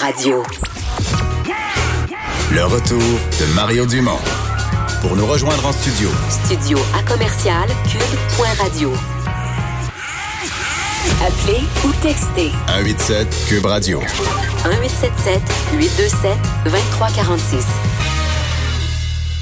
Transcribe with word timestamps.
Radio. 0.00 0.42
Le 2.54 2.64
retour 2.64 2.98
de 2.98 3.54
Mario 3.54 3.84
Dumont. 3.84 4.18
Pour 5.02 5.14
nous 5.14 5.26
rejoindre 5.26 5.66
en 5.66 5.72
studio. 5.72 6.08
Studio 6.46 6.78
à 6.98 7.02
commercial 7.02 7.68
cube.radio. 7.90 8.92
Appelez 11.22 11.60
ou 11.84 11.92
textez 12.00 12.50
187 12.66 13.28
Cube 13.46 13.66
Radio. 13.66 14.00
1877 14.00 15.42
827 15.74 16.30
2346. 16.64 17.66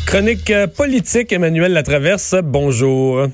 Chronique 0.06 0.50
euh, 0.50 0.66
politique, 0.66 1.32
Emmanuel 1.32 1.72
Latraverse, 1.72 2.34
bonjour. 2.42 3.28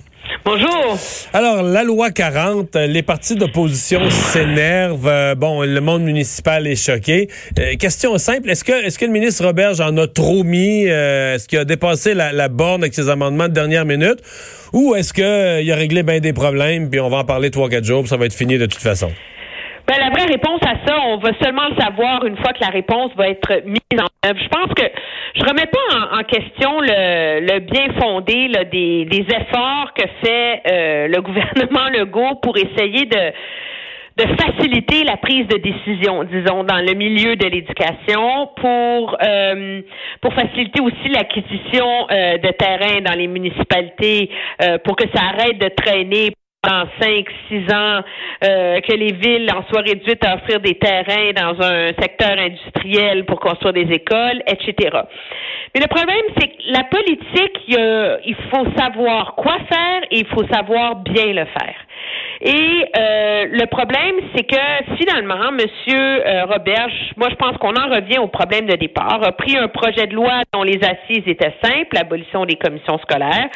Bonjour. 0.44 0.98
Alors, 1.32 1.62
la 1.62 1.84
loi 1.84 2.10
40, 2.10 2.76
euh, 2.76 2.86
les 2.86 3.02
partis 3.02 3.34
d'opposition 3.34 4.10
s'énervent. 4.10 5.08
Euh, 5.08 5.34
bon, 5.34 5.62
le 5.62 5.80
monde 5.80 6.02
municipal 6.02 6.66
est 6.66 6.76
choqué. 6.76 7.30
Euh, 7.58 7.76
question 7.76 8.18
simple, 8.18 8.50
est-ce 8.50 8.62
que, 8.62 8.72
est-ce 8.84 8.98
que 8.98 9.06
le 9.06 9.10
ministre 9.10 9.46
Roberge 9.46 9.80
en 9.80 9.96
a 9.96 10.06
trop 10.06 10.44
mis? 10.44 10.84
est-ce 10.84 11.48
qu'il 11.48 11.58
a 11.58 11.64
dépassé 11.64 12.12
la, 12.12 12.32
la, 12.32 12.48
borne 12.48 12.82
avec 12.82 12.92
ses 12.92 13.08
amendements 13.08 13.48
de 13.48 13.54
dernière 13.54 13.86
minute? 13.86 14.18
Ou 14.74 14.94
est-ce 14.94 15.14
qu'il 15.14 15.72
a 15.72 15.76
réglé 15.76 16.02
bien 16.02 16.20
des 16.20 16.34
problèmes, 16.34 16.90
puis 16.90 17.00
on 17.00 17.08
va 17.08 17.18
en 17.18 17.24
parler 17.24 17.50
trois, 17.50 17.70
quatre 17.70 17.84
jours, 17.84 18.02
puis 18.02 18.10
ça 18.10 18.18
va 18.18 18.26
être 18.26 18.34
fini 18.34 18.58
de 18.58 18.66
toute 18.66 18.82
façon? 18.82 19.10
Ben, 19.86 19.96
la 19.98 20.08
vraie 20.08 20.24
réponse 20.24 20.60
à 20.62 20.86
ça, 20.86 20.98
on 21.08 21.18
va 21.18 21.30
seulement 21.42 21.68
le 21.68 21.76
savoir 21.78 22.24
une 22.24 22.38
fois 22.38 22.54
que 22.54 22.60
la 22.60 22.68
réponse 22.70 23.12
va 23.16 23.28
être 23.28 23.64
mise 23.66 24.00
en 24.00 24.28
œuvre. 24.28 24.40
Je 24.40 24.48
pense 24.48 24.72
que 24.74 24.84
je 25.34 25.44
remets 25.44 25.66
pas 25.66 26.18
en, 26.18 26.22
question 26.22 26.80
le, 26.80 27.40
le, 27.40 27.58
bien 27.60 27.92
fondé 28.00 28.48
là, 28.48 28.64
des, 28.64 29.04
des, 29.04 29.26
efforts 29.28 29.92
que 29.94 30.04
fait 30.24 30.62
euh, 30.66 31.08
le 31.08 31.20
gouvernement 31.20 31.90
Legault 31.92 32.36
pour 32.42 32.56
essayer 32.56 33.04
de 33.04 33.32
de 34.16 34.22
faciliter 34.40 35.02
la 35.02 35.16
prise 35.16 35.48
de 35.48 35.56
décision, 35.56 36.22
disons, 36.22 36.62
dans 36.62 36.78
le 36.78 36.94
milieu 36.94 37.34
de 37.34 37.46
l'éducation, 37.46 38.48
pour 38.54 39.16
euh, 39.20 39.82
pour 40.20 40.32
faciliter 40.34 40.80
aussi 40.80 41.08
l'acquisition 41.08 42.06
euh, 42.12 42.38
de 42.38 42.48
terrain 42.52 43.00
dans 43.00 43.18
les 43.18 43.26
municipalités, 43.26 44.30
pour 44.84 44.94
que 44.94 45.08
ça 45.12 45.20
arrête 45.20 45.58
de 45.58 45.68
traîner 45.68 46.30
en 46.70 46.84
5, 47.00 47.26
6 47.48 47.72
ans, 47.72 48.00
euh, 48.44 48.80
que 48.80 48.92
les 48.92 49.12
villes 49.12 49.50
en 49.54 49.64
soient 49.68 49.82
réduites 49.82 50.24
à 50.24 50.36
offrir 50.36 50.60
des 50.60 50.74
terrains 50.74 51.32
dans 51.32 51.60
un 51.62 51.88
secteur 52.00 52.38
industriel 52.38 53.24
pour 53.24 53.40
construire 53.40 53.74
des 53.74 53.92
écoles, 53.92 54.42
etc. 54.46 54.74
Mais 55.74 55.80
le 55.80 55.88
problème, 55.88 56.24
c'est 56.38 56.48
que 56.48 56.62
la 56.66 56.84
politique, 56.84 57.58
il 57.68 58.36
faut 58.50 58.66
savoir 58.76 59.34
quoi 59.34 59.58
faire 59.68 60.02
et 60.10 60.20
il 60.20 60.26
faut 60.26 60.46
savoir 60.46 60.96
bien 60.96 61.32
le 61.32 61.44
faire. 61.46 61.74
Euh, 62.96 63.46
le 63.50 63.66
problème, 63.66 64.14
c'est 64.34 64.44
que 64.44 64.96
finalement, 64.96 65.50
Monsieur 65.52 66.26
euh, 66.26 66.44
Robert, 66.44 66.88
moi 67.16 67.28
je 67.30 67.34
pense 67.34 67.56
qu'on 67.58 67.74
en 67.74 67.88
revient 67.92 68.18
au 68.18 68.28
problème 68.28 68.66
de 68.66 68.76
départ, 68.76 69.20
a 69.22 69.32
pris 69.32 69.56
un 69.56 69.68
projet 69.68 70.06
de 70.06 70.14
loi 70.14 70.42
dont 70.52 70.62
les 70.62 70.78
assises 70.82 71.24
étaient 71.26 71.54
simples, 71.62 71.88
l'abolition 71.92 72.44
des 72.44 72.54
commissions 72.54 72.98
scolaires, 72.98 73.48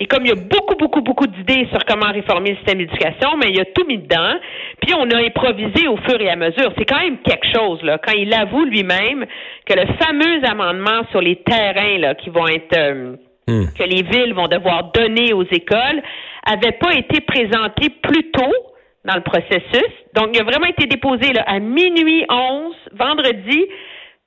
et 0.00 0.06
comme 0.06 0.24
il 0.24 0.30
y 0.30 0.32
a 0.32 0.34
beaucoup, 0.34 0.74
beaucoup, 0.74 1.00
beaucoup 1.00 1.28
d'idées 1.28 1.68
sur 1.70 1.84
comment 1.86 2.10
réformer 2.10 2.50
le 2.50 2.56
système 2.56 2.78
d'éducation, 2.78 3.36
mais 3.40 3.50
il 3.50 3.60
a 3.60 3.66
tout 3.66 3.86
mis 3.86 3.98
dedans. 3.98 4.34
Puis 4.80 4.94
on 4.98 5.08
a 5.10 5.18
improvisé 5.18 5.86
au 5.86 5.96
fur 5.98 6.20
et 6.20 6.28
à 6.28 6.34
mesure. 6.34 6.72
C'est 6.76 6.84
quand 6.84 6.98
même 6.98 7.18
quelque 7.18 7.46
chose, 7.54 7.80
là, 7.84 7.98
quand 7.98 8.14
il 8.16 8.34
avoue 8.34 8.64
lui-même 8.64 9.24
que 9.64 9.74
le 9.74 9.86
fameux 10.00 10.44
amendement 10.44 11.02
sur 11.12 11.20
les 11.20 11.36
terrains 11.36 11.98
là, 11.98 12.16
qui 12.16 12.30
vont 12.30 12.48
être 12.48 12.76
euh, 12.76 13.14
hmm. 13.46 13.66
que 13.78 13.84
les 13.84 14.02
villes 14.02 14.34
vont 14.34 14.48
devoir 14.48 14.90
donner 14.92 15.32
aux 15.34 15.44
écoles 15.44 16.02
avait 16.44 16.72
pas 16.72 16.94
été 16.94 17.20
présenté 17.20 17.88
plus 18.02 18.30
tôt 18.32 18.71
dans 19.04 19.14
le 19.14 19.22
processus. 19.22 19.92
Donc, 20.14 20.30
il 20.32 20.40
a 20.40 20.44
vraiment 20.44 20.66
été 20.66 20.86
déposé 20.86 21.32
là, 21.32 21.42
à 21.46 21.58
minuit 21.58 22.24
11, 22.28 22.74
vendredi, 22.92 23.66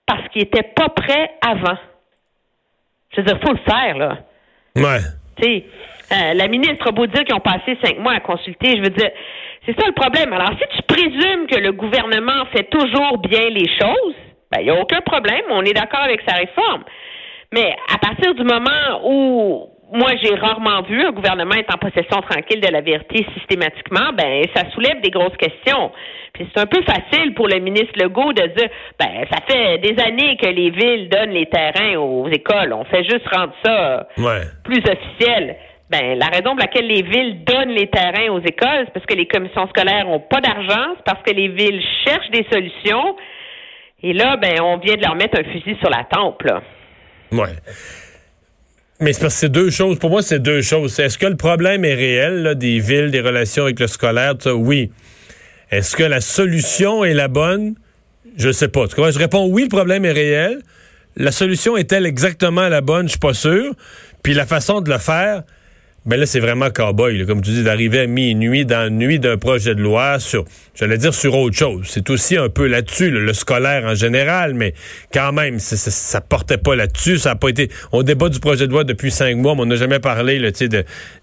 parce 0.05 0.27
qu'il 0.29 0.43
était 0.43 0.63
pas 0.75 0.89
prêt 0.89 1.31
avant. 1.41 1.77
Je 3.11 3.21
veux 3.21 3.27
dire, 3.27 3.39
faut 3.41 3.53
le 3.53 3.59
faire, 3.59 3.97
là. 3.97 4.17
Ouais. 4.75 4.99
Euh, 6.11 6.33
la 6.33 6.47
ministre 6.47 6.87
a 6.87 6.91
beau 6.91 7.07
dire 7.07 7.23
qu'ils 7.23 7.35
ont 7.35 7.39
passé 7.39 7.77
cinq 7.83 7.97
mois 7.99 8.13
à 8.13 8.19
consulter, 8.19 8.77
je 8.77 8.81
veux 8.81 8.89
dire, 8.89 9.09
c'est 9.65 9.79
ça 9.79 9.87
le 9.87 9.93
problème. 9.93 10.31
Alors, 10.33 10.51
si 10.51 10.77
tu 10.77 10.83
présumes 10.83 11.47
que 11.47 11.59
le 11.59 11.71
gouvernement 11.71 12.45
fait 12.53 12.69
toujours 12.69 13.17
bien 13.17 13.49
les 13.49 13.67
choses, 13.67 14.15
ben, 14.51 14.59
il 14.59 14.65
n'y 14.65 14.69
a 14.69 14.79
aucun 14.79 15.01
problème, 15.01 15.43
on 15.49 15.63
est 15.63 15.73
d'accord 15.73 16.01
avec 16.01 16.21
sa 16.27 16.35
réforme. 16.35 16.83
Mais 17.51 17.75
à 17.93 17.97
partir 17.97 18.35
du 18.35 18.43
moment 18.43 19.01
où 19.03 19.69
moi, 19.93 20.11
j'ai 20.21 20.33
rarement 20.35 20.81
vu 20.81 21.05
un 21.05 21.11
gouvernement 21.11 21.55
être 21.55 21.73
en 21.73 21.77
possession 21.77 22.21
tranquille 22.21 22.59
de 22.59 22.71
la 22.71 22.81
vérité 22.81 23.25
systématiquement, 23.37 24.13
ben, 24.17 24.43
ça 24.55 24.69
soulève 24.71 24.99
des 25.01 25.11
grosses 25.11 25.37
questions. 25.37 25.91
Puis 26.33 26.47
c'est 26.53 26.61
un 26.61 26.65
peu 26.65 26.81
facile 26.81 27.33
pour 27.33 27.47
le 27.47 27.59
ministre 27.59 27.93
Legault 27.95 28.33
de 28.33 28.47
dire, 28.47 28.69
ben, 28.99 29.25
ça 29.31 29.41
fait 29.47 29.77
des 29.77 30.01
années 30.01 30.37
que 30.37 30.47
les 30.47 30.69
villes 30.71 31.07
donnent 31.09 31.31
les 31.31 31.45
terrains 31.45 31.97
aux 31.97 32.27
écoles. 32.29 32.73
On 32.73 32.83
fait 32.85 33.03
juste 33.03 33.27
rendre 33.33 33.53
ça 33.63 34.07
plus 34.63 34.83
officiel. 34.89 35.55
Ben, 35.89 36.17
la 36.17 36.27
raison 36.27 36.55
pour 36.55 36.59
laquelle 36.59 36.87
les 36.87 37.03
villes 37.03 37.43
donnent 37.43 37.69
les 37.69 37.87
terrains 37.87 38.29
aux 38.31 38.41
écoles, 38.41 38.85
c'est 38.85 38.93
parce 38.93 39.05
que 39.05 39.13
les 39.13 39.27
commissions 39.27 39.67
scolaires 39.67 40.09
ont 40.09 40.19
pas 40.19 40.41
d'argent, 40.41 40.95
c'est 40.97 41.05
parce 41.05 41.21
que 41.21 41.31
les 41.31 41.47
villes 41.49 41.81
cherchent 42.05 42.31
des 42.31 42.45
solutions. 42.51 43.15
Et 44.01 44.13
là, 44.13 44.35
ben, 44.37 44.61
on 44.61 44.77
vient 44.77 44.95
de 44.95 45.03
leur 45.03 45.15
mettre 45.15 45.39
un 45.39 45.43
fusil 45.43 45.77
sur 45.79 45.89
la 45.89 46.03
tempe, 46.05 46.41
là. 46.41 46.61
Ouais. 47.31 48.04
Mais 49.01 49.11
c'est 49.11 49.21
parce 49.21 49.33
que 49.33 49.39
c'est 49.41 49.49
deux 49.49 49.69
choses. 49.69 49.99
Pour 49.99 50.09
moi, 50.09 50.21
c'est 50.21 50.39
deux 50.39 50.61
choses. 50.61 50.97
Est-ce 50.99 51.17
que 51.17 51.25
le 51.25 51.35
problème 51.35 51.83
est 51.83 51.95
réel, 51.95 52.55
des 52.55 52.79
villes, 52.79 53.11
des 53.11 53.19
relations 53.19 53.63
avec 53.63 53.79
le 53.79 53.87
scolaire? 53.87 54.35
Oui. 54.45 54.91
Est-ce 55.69 55.95
que 55.95 56.03
la 56.03 56.21
solution 56.21 57.03
est 57.03 57.13
la 57.13 57.27
bonne? 57.27 57.75
Je 58.37 58.51
sais 58.51 58.69
pas. 58.69 58.85
Je 58.87 59.19
réponds 59.19 59.47
oui, 59.47 59.63
le 59.63 59.69
problème 59.69 60.05
est 60.05 60.11
réel. 60.11 60.61
La 61.17 61.31
solution 61.31 61.75
est-elle 61.75 62.05
exactement 62.05 62.69
la 62.69 62.81
bonne? 62.81 63.07
Je 63.07 63.11
suis 63.11 63.19
pas 63.19 63.33
sûr. 63.33 63.73
Puis 64.23 64.33
la 64.33 64.45
façon 64.45 64.81
de 64.81 64.89
le 64.89 64.97
faire, 64.97 65.43
ben 66.05 66.19
là, 66.19 66.27
c'est 66.27 66.39
vraiment 66.39 66.69
cowboy, 66.69 67.25
comme 67.25 67.41
tu 67.41 67.49
dis, 67.49 67.63
d'arriver 67.63 68.01
à 68.01 68.05
minuit 68.05 68.63
dans 68.63 68.79
la 68.79 68.89
nuit 68.91 69.17
d'un 69.17 69.37
projet 69.37 69.73
de 69.73 69.81
loi 69.81 70.19
sur, 70.19 70.45
j'allais 70.75 70.99
dire 70.99 71.15
sur 71.15 71.35
autre 71.35 71.57
chose. 71.57 71.87
C'est 71.89 72.11
aussi 72.11 72.37
un 72.37 72.47
peu 72.47 72.67
là-dessus, 72.67 73.09
le 73.09 73.33
scolaire 73.33 73.85
en 73.85 73.95
général, 73.95 74.53
mais 74.53 74.75
quand 75.11 75.33
même, 75.33 75.57
ça, 75.57 75.75
ça, 75.77 76.21
portait 76.21 76.59
pas 76.59 76.75
là-dessus. 76.75 77.17
Ça 77.17 77.31
a 77.31 77.35
pas 77.35 77.49
été. 77.49 77.71
On 77.91 78.03
débat 78.03 78.29
du 78.29 78.39
projet 78.39 78.67
de 78.67 78.71
loi 78.71 78.83
depuis 78.83 79.09
cinq 79.09 79.35
mois, 79.37 79.55
mais 79.55 79.61
on 79.61 79.65
n'a 79.65 79.77
jamais 79.77 79.99
parlé, 79.99 80.37
là, 80.37 80.51
de, 80.51 80.67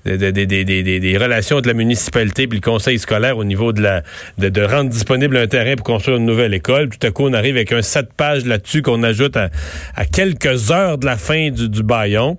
de, 0.04 0.16
de, 0.16 0.30
de, 0.30 0.98
des 0.98 1.16
relations 1.16 1.60
de 1.60 1.68
la 1.68 1.74
municipalité 1.74 2.48
puis 2.48 2.58
le 2.58 2.64
conseil 2.64 2.98
scolaire 2.98 3.38
au 3.38 3.44
niveau 3.44 3.72
de 3.72 3.82
la 3.82 4.02
de, 4.38 4.62
rendre 4.62 4.90
disponible 4.90 5.36
un 5.36 5.46
terrain 5.46 5.76
pour 5.76 5.86
construire 5.86 6.16
une 6.16 6.26
nouvelle 6.26 6.54
école. 6.54 6.88
Tout 6.88 7.06
à 7.06 7.12
coup, 7.12 7.24
on 7.24 7.32
arrive 7.34 7.54
avec 7.54 7.70
un 7.70 7.82
sept 7.82 8.12
pages 8.14 8.44
là-dessus 8.44 8.82
qu'on 8.82 9.04
ajoute 9.04 9.36
à, 9.36 9.50
à 9.94 10.06
quelques 10.06 10.72
heures 10.72 10.98
de 10.98 11.06
la 11.06 11.16
fin 11.16 11.50
du, 11.50 11.68
du 11.68 11.84
baillon 11.84 12.36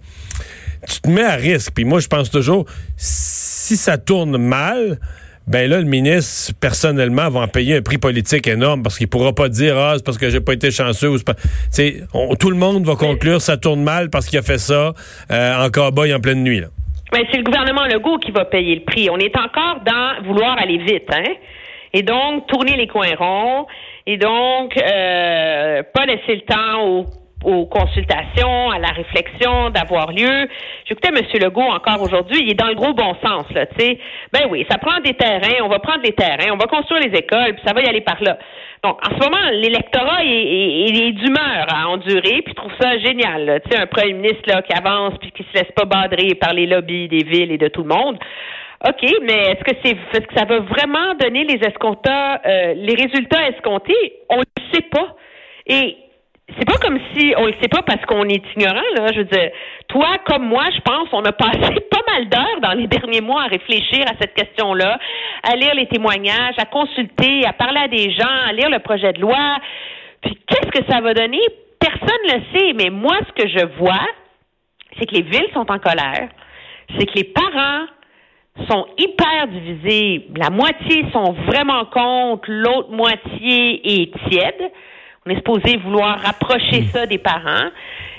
tu 0.88 1.02
te 1.02 1.10
mets 1.10 1.24
à 1.24 1.36
risque. 1.36 1.74
Puis 1.74 1.86
moi, 1.86 2.00
je 2.00 2.08
pense 2.08 2.30
toujours, 2.30 2.66
si 2.98 3.76
ça 3.76 3.98
tourne 3.98 4.38
mal, 4.38 5.00
ben 5.48 5.70
là, 5.70 5.80
le 5.80 5.86
ministre, 5.86 6.54
personnellement, 6.60 7.30
va 7.30 7.42
en 7.42 7.48
payer 7.48 7.78
un 7.78 7.82
prix 7.82 7.98
politique 7.98 8.48
énorme 8.48 8.82
parce 8.82 8.98
qu'il 8.98 9.10
pourra 9.10 9.34
pas 9.34 9.50
dire, 9.50 9.78
ah, 9.78 9.94
c'est 9.98 10.06
parce 10.06 10.18
que 10.18 10.30
j'ai 10.30 10.40
pas 10.40 10.54
été 10.54 10.72
chanceux. 10.72 11.10
Ou 11.10 11.18
pas... 11.20 11.34
tout 12.40 12.50
le 12.50 12.56
monde 12.56 12.86
va 12.86 12.96
conclure, 12.96 13.42
ça 13.42 13.58
tourne 13.58 13.84
mal 13.84 14.10
parce 14.10 14.28
qu'il 14.28 14.40
a 14.40 14.42
fait 14.42 14.58
ça 14.58 14.94
euh, 15.32 15.66
en 15.66 15.70
cowboy 15.70 16.14
en 16.14 16.20
pleine 16.20 16.44
nuit. 16.44 16.62
Là. 16.62 16.68
Ben, 17.12 17.24
c'est 17.30 17.38
le 17.38 17.44
gouvernement 17.44 17.86
Legault 17.86 18.18
qui 18.18 18.32
va 18.32 18.46
payer 18.46 18.76
le 18.76 18.84
prix. 18.86 19.10
On 19.10 19.18
est 19.18 19.36
encore 19.38 19.82
dans 19.86 20.26
vouloir 20.26 20.58
aller 20.58 20.78
vite, 20.78 21.10
hein? 21.14 21.34
Et 21.96 22.02
donc, 22.02 22.48
tourner 22.48 22.76
les 22.76 22.88
coins 22.88 23.14
ronds, 23.16 23.68
et 24.08 24.18
donc, 24.18 24.76
euh, 24.76 25.84
pas 25.94 26.06
laisser 26.08 26.36
le 26.36 26.42
temps 26.42 26.88
aux 26.88 27.06
aux 27.44 27.66
consultations, 27.66 28.72
à 28.72 28.80
la 28.80 28.90
réflexion 28.90 29.70
d'avoir 29.70 30.12
lieu. 30.12 30.48
J'écoutais 30.86 31.10
M. 31.10 31.22
Legault 31.42 31.62
encore 31.62 32.02
aujourd'hui, 32.02 32.42
il 32.42 32.52
est 32.52 32.60
dans 32.60 32.68
le 32.68 32.76
gros 32.76 32.94
bon 32.94 33.16
sens, 33.24 33.46
là, 33.52 33.66
tu 33.66 33.80
sais. 33.80 34.00
Ben 34.32 34.48
oui, 34.50 34.66
ça 34.70 34.78
prend 34.78 35.00
des 35.00 35.14
terrains, 35.14 35.64
on 35.64 35.70
va 35.70 35.80
prendre 35.80 36.02
des 36.02 36.14
terrains, 36.14 36.52
on 36.52 36.58
va 36.58 36.66
construire 36.66 37.02
les 37.02 37.18
écoles, 37.18 37.56
puis 37.56 37.64
ça 37.66 37.74
va 37.74 37.82
y 37.82 37.88
aller 37.88 38.02
par 38.02 38.22
là. 38.22 38.38
Donc, 38.84 39.00
en 39.08 39.18
ce 39.18 39.24
moment, 39.24 39.50
l'électorat 39.52 40.24
est, 40.24 41.12
d'humeur 41.14 41.66
à 41.70 41.88
endurer, 41.88 42.42
puis 42.44 42.54
trouve 42.54 42.74
ça 42.82 42.98
génial, 42.98 43.62
tu 43.64 43.72
sais, 43.72 43.82
un 43.82 43.88
premier 43.88 44.14
ministre 44.14 44.44
là, 44.48 44.62
qui 44.62 44.74
avance, 44.74 45.14
puis 45.20 45.32
qui 45.32 45.44
se 45.44 45.54
laisse 45.54 45.72
pas 45.76 45.86
badrer 45.86 46.36
par 46.36 46.54
les 46.54 46.66
lobbies 46.66 47.08
des 47.08 47.24
villes 47.24 47.52
et 47.52 47.58
de 47.58 47.68
tout 47.70 47.84
le 47.84 47.96
monde. 47.96 48.18
OK, 48.86 49.10
mais 49.22 49.52
est-ce 49.52 49.64
que 49.64 49.78
c'est 49.82 49.96
est-ce 50.14 50.28
que 50.28 50.38
ça 50.38 50.44
va 50.44 50.60
vraiment 50.60 51.16
donner 51.16 51.46
les 51.46 51.66
escomptas, 51.66 52.42
euh, 52.46 52.74
les 52.76 52.96
résultats 52.96 53.48
escomptés? 53.48 54.18
On 54.30 54.36
ne 54.36 54.42
le 54.42 54.74
sait 54.74 54.86
pas. 54.92 55.16
Et 55.68 55.96
c'est 56.58 56.66
pas 56.66 56.78
comme 56.78 57.00
si 57.14 57.34
on 57.38 57.46
le 57.46 57.54
sait 57.62 57.68
pas 57.68 57.82
parce 57.82 58.04
qu'on 58.06 58.26
est 58.26 58.44
ignorant 58.56 58.90
là. 58.96 59.12
Je 59.14 59.20
veux 59.20 59.26
dire, 59.26 59.50
toi 59.88 60.18
comme 60.26 60.48
moi, 60.48 60.66
je 60.74 60.82
pense, 60.82 61.08
on 61.12 61.24
a 61.24 61.32
passé 61.32 61.80
pas 61.92 62.02
mal 62.12 62.30
d'heures 62.30 62.62
dans 62.62 62.74
les 62.74 62.88
derniers 62.88 63.22
mois 63.22 63.44
à 63.44 63.48
réfléchir 63.48 64.06
à 64.08 64.14
cette 64.20 64.34
question-là, 64.34 65.00
à 65.44 65.56
lire 65.56 65.74
les 65.76 65.88
témoignages, 65.88 66.56
à 66.58 66.66
consulter, 66.66 67.46
à 67.46 67.54
parler 67.54 67.80
à 67.80 67.88
des 67.88 68.12
gens, 68.12 68.48
à 68.48 68.54
lire 68.54 68.70
le 68.70 68.80
projet 68.80 69.14
de 69.14 69.22
loi. 69.22 69.58
Puis 70.22 70.38
qu'est-ce 70.48 70.72
que 70.80 70.92
ça 70.92 71.02
va 71.02 71.14
donner? 71.14 71.42
Personne 71.80 72.24
ne 72.30 72.34
le 72.34 72.42
sait, 72.54 72.74
mais 72.74 72.90
moi, 72.90 73.18
ce 73.28 73.44
que 73.44 73.50
je 73.50 73.66
vois, 73.78 74.08
c'est 74.98 75.06
que 75.06 75.16
les 75.16 75.24
villes 75.24 75.50
sont 75.54 75.70
en 75.70 75.80
colère, 75.80 76.30
c'est 76.98 77.06
que 77.06 77.16
les 77.16 77.26
parents 77.26 77.86
sont 78.70 78.86
hyper 78.98 79.48
divisés. 79.48 80.28
La 80.36 80.50
moitié 80.50 81.06
sont 81.12 81.34
vraiment 81.48 81.86
contre, 81.86 82.44
l'autre 82.48 82.92
moitié 82.92 84.04
est 84.04 84.30
tiède 84.30 84.72
On 85.26 85.32
est 85.32 85.36
supposé 85.36 85.78
vouloir 85.78 86.20
rapprocher 86.20 86.84
ça 86.92 87.06
des 87.06 87.18
parents. 87.18 87.70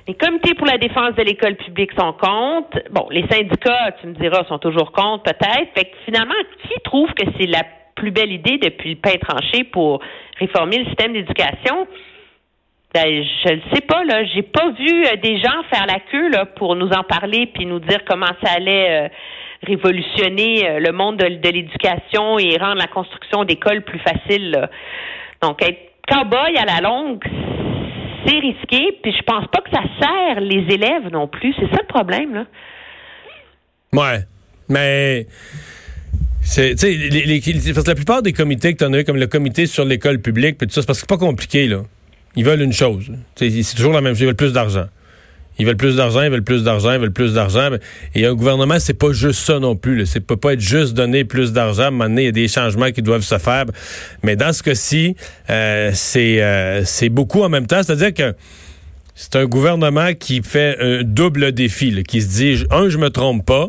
Les 0.08 0.14
comités 0.14 0.54
pour 0.54 0.66
la 0.66 0.78
défense 0.78 1.14
de 1.14 1.22
l'école 1.22 1.56
publique 1.56 1.92
sont 1.98 2.12
contre. 2.12 2.78
Bon, 2.90 3.08
les 3.10 3.26
syndicats, 3.28 3.92
tu 4.00 4.06
me 4.06 4.14
diras, 4.14 4.44
sont 4.44 4.58
toujours 4.58 4.92
contre, 4.92 5.24
peut-être. 5.24 5.72
Fait 5.74 5.84
que 5.84 5.96
finalement, 6.04 6.34
qui 6.62 6.80
trouve 6.82 7.12
que 7.14 7.24
c'est 7.38 7.46
la 7.46 7.62
plus 7.94 8.10
belle 8.10 8.32
idée 8.32 8.58
depuis 8.58 8.90
le 8.90 8.96
pain 8.96 9.16
tranché 9.20 9.64
pour 9.64 10.00
réformer 10.38 10.78
le 10.78 10.86
système 10.86 11.12
d'éducation? 11.12 11.86
Ben, 12.92 13.06
je 13.06 13.54
ne 13.54 13.60
sais 13.72 13.80
pas, 13.80 14.04
là. 14.04 14.24
J'ai 14.24 14.42
pas 14.42 14.70
vu 14.70 15.04
euh, 15.04 15.16
des 15.16 15.38
gens 15.38 15.62
faire 15.72 15.86
la 15.86 16.00
queue 16.10 16.30
là, 16.30 16.46
pour 16.46 16.76
nous 16.76 16.88
en 16.90 17.02
parler 17.02 17.46
puis 17.46 17.66
nous 17.66 17.80
dire 17.80 18.04
comment 18.06 18.30
ça 18.42 18.52
allait 18.56 19.06
euh, 19.06 19.08
révolutionner 19.62 20.68
euh, 20.68 20.78
le 20.80 20.92
monde 20.92 21.16
de, 21.16 21.26
de 21.26 21.48
l'éducation 21.48 22.38
et 22.38 22.56
rendre 22.56 22.78
la 22.78 22.86
construction 22.86 23.44
d'écoles 23.44 23.82
plus 23.82 23.98
facile. 23.98 24.52
là. 24.52 24.70
Donc, 25.42 25.62
être 25.62 25.93
cow-boy 26.08 26.56
à 26.58 26.64
la 26.64 26.80
longue, 26.80 27.22
c'est 28.26 28.38
risqué, 28.38 28.98
puis 29.02 29.12
je 29.16 29.22
pense 29.22 29.46
pas 29.48 29.60
que 29.60 29.70
ça 29.70 29.82
sert 30.00 30.40
les 30.40 30.74
élèves 30.74 31.10
non 31.12 31.28
plus. 31.28 31.54
C'est 31.58 31.66
ça 31.70 31.78
le 31.80 31.86
problème, 31.86 32.34
là. 32.34 32.44
Ouais. 33.92 34.24
Mais. 34.68 35.26
C'est, 36.46 36.74
les, 36.82 37.08
les- 37.08 37.40
parce 37.72 37.84
que 37.84 37.90
la 37.90 37.94
plupart 37.94 38.22
des 38.22 38.34
comités 38.34 38.74
que 38.74 38.78
tu 38.78 38.84
as 38.84 39.00
eu, 39.00 39.04
comme 39.04 39.16
le 39.16 39.26
comité 39.26 39.64
sur 39.66 39.84
l'école 39.84 40.20
publique, 40.20 40.58
puis 40.58 40.66
tout 40.66 40.74
ça, 40.74 40.82
c'est 40.82 40.86
parce 40.86 41.00
que 41.00 41.06
c'est 41.08 41.18
pas 41.18 41.24
compliqué, 41.24 41.66
là. 41.66 41.82
Ils 42.36 42.44
veulent 42.44 42.60
une 42.62 42.72
chose. 42.72 43.10
C'est 43.36 43.50
toujours 43.76 43.92
la 43.94 44.00
même 44.02 44.12
chose. 44.12 44.22
Ils 44.22 44.26
veulent 44.26 44.36
plus 44.36 44.52
d'argent. 44.52 44.86
Ils 45.58 45.66
veulent 45.66 45.76
plus 45.76 45.96
d'argent, 45.96 46.22
ils 46.22 46.30
veulent 46.30 46.42
plus 46.42 46.64
d'argent, 46.64 46.92
ils 46.92 47.00
veulent 47.00 47.12
plus 47.12 47.34
d'argent. 47.34 47.70
Et 48.14 48.26
un 48.26 48.34
gouvernement, 48.34 48.78
c'est 48.80 48.94
pas 48.94 49.12
juste 49.12 49.40
ça 49.40 49.58
non 49.58 49.76
plus. 49.76 50.06
C'est 50.06 50.20
peut 50.20 50.36
pas 50.36 50.54
être 50.54 50.60
juste 50.60 50.94
donner 50.94 51.24
plus 51.24 51.52
d'argent. 51.52 51.84
À 51.84 51.86
un 51.86 51.90
moment 51.90 52.04
donné, 52.04 52.22
il 52.22 52.26
y 52.26 52.28
a 52.28 52.32
des 52.32 52.48
changements 52.48 52.90
qui 52.90 53.02
doivent 53.02 53.22
se 53.22 53.38
faire. 53.38 53.64
Mais 54.22 54.36
dans 54.36 54.52
ce 54.52 54.62
cas-ci, 54.62 55.16
euh, 55.50 55.90
c'est 55.94 56.42
euh, 56.42 56.84
c'est 56.84 57.08
beaucoup 57.08 57.42
en 57.42 57.48
même 57.48 57.66
temps. 57.66 57.82
C'est-à-dire 57.82 58.14
que 58.14 58.34
c'est 59.14 59.36
un 59.36 59.44
gouvernement 59.46 60.12
qui 60.14 60.42
fait 60.42 60.76
un 60.80 61.02
double 61.04 61.52
défi, 61.52 61.92
là, 61.92 62.02
qui 62.02 62.20
se 62.20 62.28
dit, 62.28 62.64
un, 62.70 62.88
je 62.88 62.98
me 62.98 63.10
trompe 63.10 63.46
pas. 63.46 63.68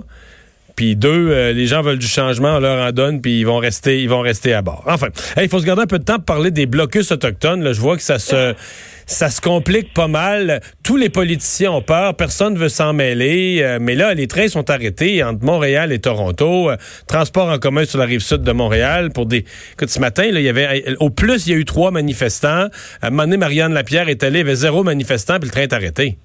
Puis 0.76 0.96
deux, 0.96 1.30
euh, 1.30 1.54
les 1.54 1.68
gens 1.68 1.82
veulent 1.82 2.00
du 2.00 2.08
changement, 2.08 2.56
on 2.56 2.60
leur 2.60 2.86
en 2.86 2.92
donne, 2.92 3.22
puis 3.22 3.40
ils 3.40 3.46
vont 3.46 3.58
rester, 3.58 4.02
ils 4.02 4.10
vont 4.10 4.20
rester 4.22 4.54
à 4.54 4.62
bord. 4.62 4.84
Enfin, 4.88 5.08
hey, 5.38 5.46
il 5.46 5.50
faut 5.50 5.60
se 5.60 5.66
garder 5.66 5.84
un 5.84 5.88
peu 5.88 6.00
de 6.00 6.04
temps 6.04 6.16
pour 6.16 6.26
parler 6.26 6.52
des 6.52 6.66
blocus 6.66 7.12
autochtones. 7.12 7.64
Là, 7.64 7.72
je 7.72 7.80
vois 7.80 7.96
que 7.96 8.04
ça 8.04 8.20
se, 8.20 8.54
ça 9.06 9.30
se 9.30 9.40
complique 9.40 9.94
pas 9.94 10.08
mal. 10.08 10.60
Tous 10.84 10.98
les 10.98 11.10
politiciens 11.10 11.72
ont 11.72 11.82
peur, 11.82 12.16
personne 12.16 12.58
veut 12.58 12.68
s'en 12.70 12.92
mêler. 12.92 13.60
euh, 13.62 13.78
mais 13.80 13.96
là, 13.96 14.14
les 14.14 14.28
trains 14.28 14.50
sont 14.50 14.70
arrêtés 14.70 15.24
entre 15.24 15.46
Montréal 15.46 15.94
et 15.94 16.00
Toronto. 16.00 16.70
euh, 16.70 16.78
transport 17.08 17.50
en 17.50 17.58
commun 17.58 17.86
sur 17.86 18.00
la 18.00 18.06
rive 18.06 18.20
sud 18.22 18.42
de 18.42 18.52
Montréal 18.52 19.12
pour 19.14 19.26
des. 19.28 19.46
Écoute, 19.74 19.90
ce 19.90 20.00
matin, 20.00 20.30
là, 20.32 20.40
il 20.40 20.46
y 20.46 20.50
avait, 20.50 20.96
au 21.00 21.10
plus, 21.10 21.48
il 21.48 21.54
y 21.54 21.56
a 21.56 21.58
eu 21.58 21.66
trois 21.66 21.92
manifestants. 21.92 22.68
À 23.02 23.08
un 23.08 23.10
moment 23.12 23.24
donné, 23.24 23.38
Marianne 23.38 23.74
Lapierre 23.74 24.10
est 24.10 24.24
allée, 24.24 24.40
il 24.40 24.46
y 24.46 24.50
avait 24.50 24.56
zéro 24.56 24.84
manifestant, 24.84 25.40
puis 25.40 25.46
le 25.48 25.52
train 25.52 25.62
est 25.62 25.74
arrêté. 25.74 26.18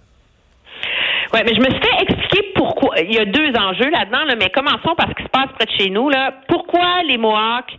Oui, 1.32 1.40
mais 1.44 1.54
je 1.54 1.60
me 1.60 1.66
suis 1.66 1.80
fait 1.80 2.02
expliquer 2.02 2.19
Il 3.02 3.14
y 3.14 3.18
a 3.18 3.24
deux 3.24 3.52
enjeux 3.58 3.90
là-dedans, 3.90 4.24
là, 4.24 4.34
mais 4.38 4.50
commençons 4.50 4.94
par 4.94 5.08
ce 5.08 5.14
qui 5.14 5.22
se 5.22 5.28
passe 5.28 5.48
près 5.56 5.66
de 5.66 5.72
chez 5.78 5.90
nous. 5.90 6.10
Pourquoi 6.48 7.02
les 7.06 7.16
Mohawks 7.16 7.72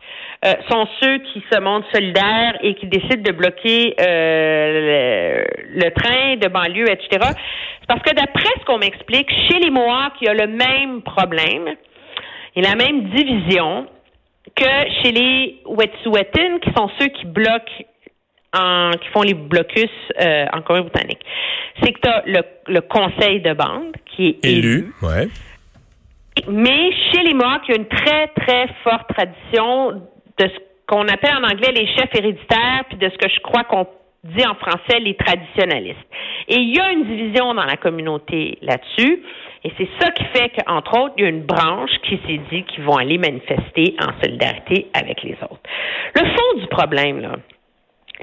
euh, 0.46 0.54
sont 0.70 0.88
ceux 1.02 1.20
qui 1.20 1.44
se 1.52 1.60
montrent 1.60 1.88
solidaires 1.94 2.58
et 2.62 2.74
qui 2.76 2.88
décident 2.88 3.22
de 3.22 3.32
bloquer 3.32 3.96
euh, 4.00 5.46
le, 5.76 5.84
le 5.84 5.92
train 5.92 6.36
de 6.38 6.48
banlieue, 6.48 6.90
etc. 6.90 7.34
C'est 7.80 7.88
parce 7.88 8.02
que 8.02 8.16
d'après 8.16 8.50
ce 8.60 8.66
qu'on 8.66 8.80
m'explique, 8.80 9.30
chez 9.30 9.60
les 9.60 9.70
Mohawks, 9.70 10.14
il 10.22 10.26
y 10.26 10.30
a 10.30 10.34
le 10.34 10.48
même 10.48 11.02
problème 11.04 11.76
et 12.56 12.62
la 12.62 12.76
même 12.76 13.10
division 13.10 13.88
que 14.56 15.02
chez 15.02 15.12
les 15.12 15.62
Wet'suwet'en, 15.66 16.60
qui 16.60 16.72
sont 16.76 16.90
ceux 17.00 17.08
qui 17.08 17.26
bloquent 17.26 17.86
en, 18.54 18.92
qui 18.92 19.08
font 19.10 19.22
les 19.22 19.34
blocus 19.34 19.90
euh, 20.20 20.46
en 20.54 20.62
Colombie-Britannique. 20.62 21.24
C'est 21.82 21.94
que 21.94 22.00
tu 22.02 22.10
as 22.10 22.24
le, 22.26 22.42
le 22.68 22.82
conseil 22.82 23.42
de 23.42 23.54
bande 23.54 23.96
qui 24.06 24.30
est 24.30 24.46
élu. 24.46 24.70
Élu, 24.70 24.94
ouais. 25.02 25.28
Mais 26.48 26.92
chez 27.12 27.24
les 27.24 27.34
Mohawks, 27.34 27.64
il 27.68 27.72
y 27.72 27.78
a 27.78 27.82
une 27.82 27.88
très, 27.88 28.28
très 28.28 28.68
forte 28.84 29.08
tradition 29.14 29.92
de 29.92 30.48
ce 30.48 30.60
qu'on 30.88 31.08
appelle 31.08 31.36
en 31.36 31.44
anglais 31.44 31.72
les 31.74 31.88
chefs 31.88 32.14
héréditaires, 32.14 32.84
puis 32.90 32.98
de 32.98 33.10
ce 33.10 33.18
que 33.18 33.30
je 33.30 33.40
crois 33.42 33.64
qu'on 33.64 33.88
dit 34.24 34.46
en 34.46 34.56
français 34.56 35.00
les 35.00 35.16
traditionnalistes. 35.16 35.98
Et 36.48 36.56
il 36.56 36.76
y 36.76 36.80
a 36.80 36.92
une 36.92 37.06
division 37.06 37.54
dans 37.54 37.66
la 37.66 37.78
communauté 37.78 38.58
là-dessus. 38.62 39.24
Et 39.64 39.72
c'est 39.78 39.90
ça 40.00 40.12
qui 40.12 40.24
fait 40.26 40.50
qu'entre 40.50 41.00
autres, 41.00 41.14
il 41.18 41.24
y 41.24 41.26
a 41.28 41.30
une 41.30 41.44
branche 41.44 41.92
qui 42.04 42.20
s'est 42.26 42.42
dit 42.52 42.64
qu'ils 42.64 42.84
vont 42.84 42.98
aller 42.98 43.18
manifester 43.18 43.96
en 44.00 44.20
solidarité 44.22 44.88
avec 44.94 45.22
les 45.24 45.38
autres. 45.44 45.62
Le 46.16 46.22
fond 46.22 46.60
du 46.60 46.68
problème, 46.68 47.22
là, 47.22 47.36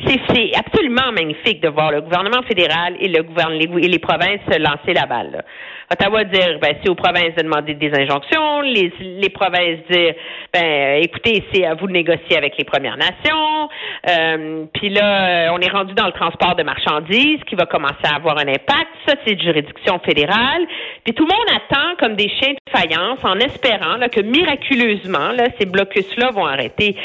c'est 0.06 0.52
absolument 0.56 1.12
magnifique 1.12 1.60
de 1.60 1.68
voir 1.68 1.90
le 1.90 2.00
gouvernement 2.00 2.42
fédéral 2.42 2.94
et 3.00 3.08
le 3.08 3.22
gouvernement 3.22 3.78
et 3.78 3.88
les 3.88 3.98
provinces 3.98 4.40
se 4.50 4.58
lancer 4.58 4.92
la 4.94 5.06
balle. 5.06 5.30
là. 5.32 5.42
Ottawa 5.90 6.24
dire 6.24 6.58
ben 6.60 6.74
c'est 6.82 6.90
aux 6.90 6.94
provinces 6.94 7.34
de 7.34 7.42
demander 7.42 7.72
des 7.74 7.90
injonctions, 7.98 8.60
les, 8.60 8.92
les 9.00 9.30
provinces 9.30 9.78
dire 9.90 10.14
ben 10.52 11.02
écoutez 11.02 11.42
c'est 11.50 11.64
à 11.64 11.74
vous 11.74 11.86
de 11.86 11.92
négocier 11.92 12.36
avec 12.36 12.58
les 12.58 12.64
Premières 12.64 12.98
Nations. 12.98 13.68
Euh, 14.08 14.64
Puis 14.74 14.90
là 14.90 15.48
euh, 15.48 15.54
on 15.54 15.60
est 15.60 15.70
rendu 15.70 15.94
dans 15.94 16.06
le 16.06 16.12
transport 16.12 16.54
de 16.56 16.62
marchandises 16.62 17.40
qui 17.46 17.54
va 17.54 17.64
commencer 17.64 18.04
à 18.04 18.16
avoir 18.16 18.36
un 18.36 18.48
impact. 18.48 18.88
Ça 19.06 19.14
c'est 19.26 19.34
de 19.34 19.40
juridiction 19.40 19.98
fédérale. 20.00 20.66
Puis 21.04 21.14
tout 21.14 21.26
le 21.26 21.34
monde 21.34 21.56
attend 21.56 21.96
comme 21.98 22.16
des 22.16 22.28
chiens 22.28 22.52
de 22.52 22.70
faïence 22.70 23.24
en 23.24 23.38
espérant 23.38 23.96
là, 23.96 24.10
que 24.10 24.20
miraculeusement 24.20 25.32
là 25.32 25.46
ces 25.58 25.64
blocus 25.64 26.16
là 26.18 26.30
vont 26.30 26.46
arrêter. 26.46 26.96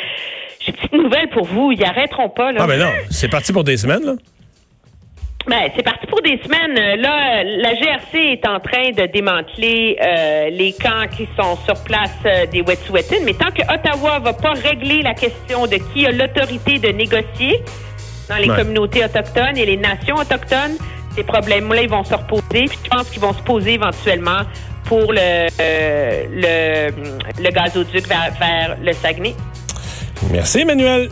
J'ai 0.65 0.71
une 0.71 0.77
petite 0.77 0.94
nouvelle 0.94 1.30
pour 1.30 1.45
vous, 1.45 1.71
ils 1.71 1.83
arrêteront 1.83 2.30
pas 2.30 2.51
là. 2.51 2.60
Ah, 2.63 2.68
ben 2.68 2.80
non, 2.80 2.92
c'est 3.10 3.27
parti 3.30 3.51
pour 3.51 3.63
des 3.63 3.77
semaines, 3.77 4.04
là? 4.06 4.13
Ben, 5.45 5.63
c'est 5.75 5.83
parti 5.83 6.07
pour 6.07 6.21
des 6.21 6.39
semaines. 6.42 6.77
Euh, 6.77 6.95
Là, 6.95 7.44
la 7.44 7.74
GRC 7.75 8.18
est 8.18 8.48
en 8.48 8.62
train 8.62 8.92
de 8.92 9.12
démanteler 9.12 9.98
euh, 10.01 10.50
les 10.51 10.71
camps 10.71 11.06
qui 11.12 11.27
sont 11.38 11.57
sur 11.65 11.83
place 11.83 12.15
euh, 12.25 12.45
des 12.45 12.62
Wet'suwet'en, 12.62 13.25
mais 13.25 13.33
tant 13.33 13.51
que 13.51 13.62
Ottawa 13.63 14.19
va 14.19 14.31
pas 14.31 14.54
régler 14.54 15.01
la 15.01 15.13
question 15.13 15.68
de 15.68 15.75
qui 15.94 16.06
a 16.06 16.12
l'autorité 16.12 16.80
de 16.80 16.88
négocier 16.89 17.60
dans 18.30 18.38
les 18.38 18.50
Ouais. 18.50 18.56
communautés 18.56 19.04
autochtones 19.04 19.57
et 19.57 19.65
les 19.65 19.75
nations 19.75 20.15
autochtones, 20.15 20.77
ces 21.13 21.24
problèmes-là, 21.25 21.81
ils 21.81 21.89
vont 21.89 22.06
se 22.06 22.13
reposer. 22.15 22.65
Puis 22.69 22.80
je 22.86 22.89
pense 22.89 23.10
qu'ils 23.10 23.21
vont 23.21 23.33
se 23.33 23.42
poser 23.42 23.74
éventuellement 23.74 24.44
pour 24.86 25.12
le, 25.12 25.48
euh, 25.60 26.24
le, 26.31 27.44
le 27.44 27.50
gazoduc 27.50 28.07
vers, 28.07 28.31
vers 28.39 28.77
le 28.81 28.94
Saguenay. 28.94 29.33
Merci, 30.31 30.60
Emmanuel. 30.60 31.10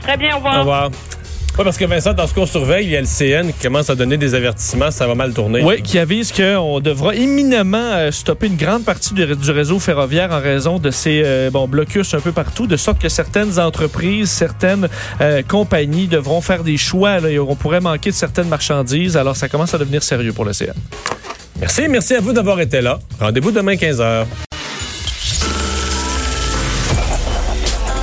Très 0.00 0.16
bien, 0.16 0.30
au 0.30 0.34
Au 0.34 0.36
revoir. 0.38 0.58
revoir. 0.60 0.90
Ouais, 1.58 1.64
parce 1.64 1.76
que 1.76 1.84
Vincent, 1.84 2.14
dans 2.14 2.26
ce 2.26 2.32
qu'on 2.32 2.46
surveille, 2.46 2.86
il 2.86 2.92
y 2.92 2.96
a 2.96 3.00
le 3.00 3.06
CN 3.06 3.48
qui 3.52 3.60
commence 3.64 3.90
à 3.90 3.94
donner 3.94 4.16
des 4.16 4.34
avertissements, 4.34 4.90
ça 4.90 5.06
va 5.06 5.14
mal 5.14 5.34
tourner. 5.34 5.62
Oui, 5.62 5.82
qui 5.82 5.98
avise 5.98 6.32
qu'on 6.32 6.80
devra 6.80 7.14
éminemment 7.14 7.76
euh, 7.92 8.10
stopper 8.12 8.46
une 8.46 8.56
grande 8.56 8.84
partie 8.84 9.12
du, 9.12 9.26
du 9.26 9.50
réseau 9.50 9.78
ferroviaire 9.78 10.30
en 10.30 10.40
raison 10.40 10.78
de 10.78 10.90
ces 10.90 11.20
euh, 11.24 11.50
bon, 11.50 11.66
blocus 11.68 12.14
un 12.14 12.20
peu 12.20 12.32
partout, 12.32 12.66
de 12.66 12.76
sorte 12.76 12.98
que 13.00 13.08
certaines 13.10 13.58
entreprises, 13.58 14.30
certaines 14.30 14.88
euh, 15.20 15.42
compagnies 15.46 16.06
devront 16.06 16.40
faire 16.40 16.62
des 16.62 16.76
choix. 16.78 17.18
Là, 17.20 17.28
et 17.28 17.38
on 17.38 17.56
pourrait 17.56 17.80
manquer 17.80 18.10
de 18.10 18.14
certaines 18.16 18.48
marchandises. 18.48 19.16
Alors, 19.16 19.36
ça 19.36 19.48
commence 19.48 19.74
à 19.74 19.78
devenir 19.78 20.02
sérieux 20.02 20.32
pour 20.32 20.44
le 20.44 20.52
CN. 20.52 20.72
Merci, 21.58 21.88
merci 21.88 22.14
à 22.14 22.20
vous 22.20 22.32
d'avoir 22.32 22.58
été 22.60 22.80
là. 22.80 23.00
Rendez-vous 23.20 23.50
demain 23.50 23.74
15h. 23.74 24.24